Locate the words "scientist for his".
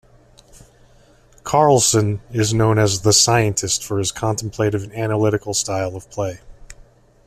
3.13-4.11